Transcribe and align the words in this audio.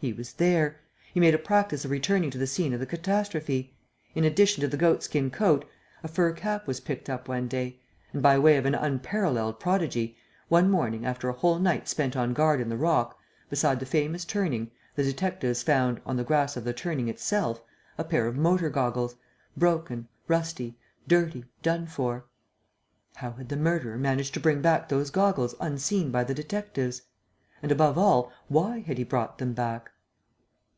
He 0.00 0.12
was 0.12 0.34
there! 0.34 0.78
He 1.12 1.18
made 1.18 1.34
a 1.34 1.38
practice 1.38 1.84
of 1.84 1.90
returning 1.90 2.30
to 2.30 2.38
the 2.38 2.46
scene 2.46 2.72
of 2.72 2.78
the 2.78 2.86
catastrophe! 2.86 3.74
In 4.14 4.22
addition 4.22 4.60
to 4.60 4.68
the 4.68 4.76
goat 4.76 5.02
skin 5.02 5.28
coat, 5.28 5.64
a 6.04 6.06
fur 6.06 6.30
cap 6.30 6.68
was 6.68 6.78
picked 6.78 7.10
up 7.10 7.26
one 7.26 7.48
day; 7.48 7.80
and, 8.12 8.22
by 8.22 8.38
way 8.38 8.56
of 8.58 8.64
an 8.64 8.76
unparalleled 8.76 9.58
prodigy, 9.58 10.16
one 10.46 10.70
morning, 10.70 11.04
after 11.04 11.28
a 11.28 11.32
whole 11.32 11.58
night 11.58 11.88
spent 11.88 12.14
on 12.16 12.32
guard 12.32 12.60
in 12.60 12.68
the 12.68 12.76
rock, 12.76 13.18
beside 13.50 13.80
the 13.80 13.86
famous 13.86 14.24
turning, 14.24 14.70
the 14.94 15.02
detectives 15.02 15.64
found, 15.64 16.00
on 16.06 16.16
the 16.16 16.22
grass 16.22 16.56
of 16.56 16.62
the 16.62 16.72
turning 16.72 17.08
itself, 17.08 17.60
a 17.98 18.04
pair 18.04 18.28
of 18.28 18.36
motor 18.36 18.70
goggles, 18.70 19.16
broken, 19.56 20.06
rusty, 20.28 20.78
dirty, 21.08 21.44
done 21.60 21.88
for. 21.88 22.24
How 23.16 23.32
had 23.32 23.48
the 23.48 23.56
murderer 23.56 23.98
managed 23.98 24.32
to 24.34 24.38
bring 24.40 24.60
back 24.62 24.88
those 24.88 25.10
goggles 25.10 25.56
unseen 25.58 26.12
by 26.12 26.22
the 26.22 26.34
detectives? 26.34 27.02
And, 27.60 27.72
above 27.72 27.98
all, 27.98 28.32
why 28.46 28.78
had 28.82 28.98
he 28.98 29.02
brought 29.04 29.38
them 29.38 29.52
back? 29.52 29.90